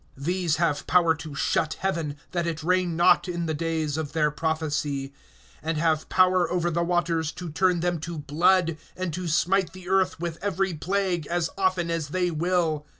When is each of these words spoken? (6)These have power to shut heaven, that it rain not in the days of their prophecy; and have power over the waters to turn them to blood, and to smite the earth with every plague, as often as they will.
(6)These 0.19 0.55
have 0.55 0.87
power 0.87 1.13
to 1.13 1.35
shut 1.35 1.75
heaven, 1.75 2.17
that 2.31 2.47
it 2.47 2.63
rain 2.63 2.95
not 2.97 3.27
in 3.27 3.45
the 3.45 3.53
days 3.53 3.97
of 3.97 4.13
their 4.13 4.31
prophecy; 4.31 5.13
and 5.61 5.77
have 5.77 6.09
power 6.09 6.49
over 6.49 6.71
the 6.71 6.81
waters 6.81 7.31
to 7.33 7.51
turn 7.51 7.81
them 7.81 7.99
to 7.99 8.17
blood, 8.17 8.77
and 8.97 9.13
to 9.13 9.27
smite 9.27 9.73
the 9.73 9.87
earth 9.87 10.19
with 10.19 10.39
every 10.41 10.73
plague, 10.73 11.27
as 11.27 11.51
often 11.55 11.91
as 11.91 12.07
they 12.07 12.31
will. 12.31 12.87